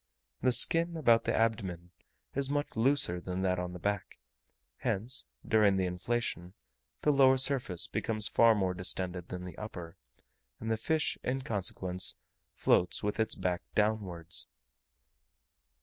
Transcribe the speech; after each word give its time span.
The 0.41 0.51
skin 0.51 0.97
about 0.97 1.25
the 1.25 1.35
abdomen 1.35 1.91
is 2.33 2.49
much 2.49 2.75
looser 2.75 3.21
than 3.21 3.43
that 3.43 3.59
on 3.59 3.73
the 3.73 3.77
back; 3.77 4.17
hence, 4.77 5.25
during 5.47 5.77
the 5.77 5.85
inflation, 5.85 6.55
the 7.03 7.11
lower 7.11 7.37
surface 7.37 7.85
becomes 7.85 8.27
far 8.27 8.55
more 8.55 8.73
distended 8.73 9.27
than 9.27 9.45
the 9.45 9.55
upper; 9.59 9.97
and 10.59 10.71
the 10.71 10.75
fish, 10.77 11.19
in 11.23 11.43
consequence, 11.43 12.15
floats 12.55 13.03
with 13.03 13.19
its 13.19 13.35
back 13.35 13.61
downwards. 13.75 14.47